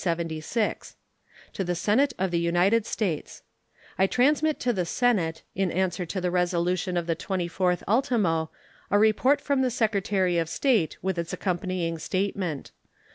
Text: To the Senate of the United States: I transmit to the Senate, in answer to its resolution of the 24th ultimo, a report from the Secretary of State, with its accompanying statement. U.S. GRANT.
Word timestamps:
To 0.01 1.63
the 1.63 1.75
Senate 1.75 2.13
of 2.17 2.31
the 2.31 2.39
United 2.39 2.87
States: 2.87 3.43
I 3.99 4.07
transmit 4.07 4.59
to 4.61 4.73
the 4.73 4.83
Senate, 4.83 5.43
in 5.53 5.69
answer 5.71 6.07
to 6.07 6.17
its 6.17 6.27
resolution 6.27 6.97
of 6.97 7.05
the 7.05 7.15
24th 7.15 7.83
ultimo, 7.87 8.49
a 8.89 8.97
report 8.97 9.39
from 9.41 9.61
the 9.61 9.69
Secretary 9.69 10.39
of 10.39 10.49
State, 10.49 10.97
with 11.03 11.19
its 11.19 11.33
accompanying 11.33 11.99
statement. 11.99 12.71
U.S. 12.73 12.73
GRANT. 12.73 12.91